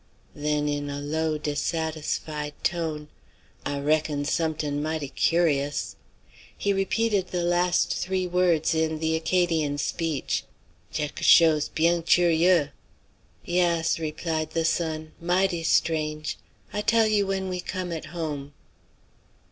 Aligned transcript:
Then 0.33 0.67
in 0.67 0.89
a 0.89 0.99
low 0.99 1.37
dissatisfied 1.37 2.55
tone 2.63 3.07
"I 3.63 3.77
reckon 3.79 4.25
somet'in' 4.25 4.81
mighty 4.81 5.09
curious." 5.09 5.95
He 6.57 6.73
repeated 6.73 7.27
the 7.27 7.43
last 7.43 7.93
three 7.95 8.25
words 8.25 8.73
in 8.73 8.97
the 8.97 9.15
Acadian 9.15 9.77
speech: 9.77 10.43
"Tcheuque 10.91 11.17
chose 11.21 11.69
bien 11.69 12.01
tchurieux." 12.01 12.71
"Yass," 13.45 13.99
replied 13.99 14.49
the 14.53 14.65
son, 14.65 15.11
"mighty 15.21 15.61
strange. 15.61 16.39
I 16.73 16.81
tell 16.81 17.05
you 17.05 17.27
when 17.27 17.47
we 17.47 17.59
come 17.59 17.91
at 17.91 18.05
home." 18.05 18.53